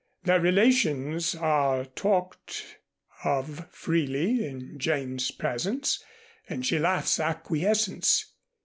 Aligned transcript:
Their 0.23 0.39
relations 0.39 1.35
are 1.35 1.85
talked 1.85 2.79
of 3.23 3.69
freely 3.69 4.43
in 4.47 4.79
Jane's 4.79 5.29
presence 5.29 6.03
and 6.49 6.65
she 6.65 6.79
laughs 6.79 7.19
acquiescence. 7.19 8.33